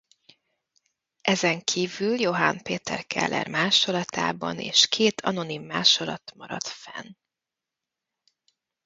[1.21, 7.15] Ezen kívül Johann Peter Keller másolatában és két anonim másolat maradt fenn.